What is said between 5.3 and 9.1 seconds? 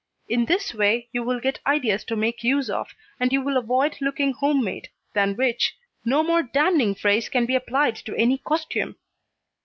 which, no more damning phrase can be applied to any costume.